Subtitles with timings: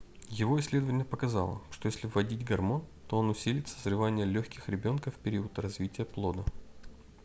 [0.31, 5.59] его исследование показало что если вводить гормон то он усилит созревание легких ребёнка в период
[5.59, 6.43] развития плода